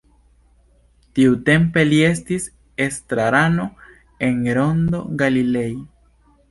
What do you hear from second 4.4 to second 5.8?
Rondo Galilei.